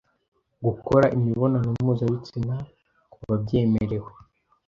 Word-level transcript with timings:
gukora 0.65 1.05
imibonano 1.15 1.69
mpuzabitsina 1.77 2.55
ku 3.11 3.19
babyemerewe, 3.29 4.09